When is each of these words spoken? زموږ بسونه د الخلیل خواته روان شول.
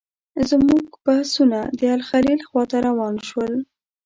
زموږ 0.49 0.85
بسونه 1.05 1.59
د 1.79 1.81
الخلیل 1.97 2.39
خواته 2.47 2.77
روان 2.87 3.15
شول. 3.27 3.53